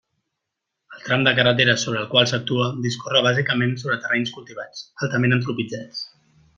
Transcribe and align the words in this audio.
El 0.95 1.03
tram 1.09 1.25
de 1.27 1.33
carretera 1.39 1.75
sobre 1.81 2.01
el 2.05 2.09
qual 2.15 2.31
s'actua 2.33 2.71
discorre 2.87 3.23
bàsicament 3.29 3.79
sobre 3.83 4.01
terrenys 4.07 4.35
cultivats, 4.39 4.85
altament 5.09 5.41
antropitzats. 5.41 6.07